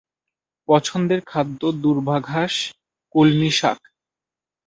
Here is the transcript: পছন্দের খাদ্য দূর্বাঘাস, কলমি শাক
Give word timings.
পছন্দের 0.69 1.19
খাদ্য 1.25 1.61
দূর্বাঘাস, 1.83 2.53
কলমি 3.15 3.51
শাক 3.51 3.79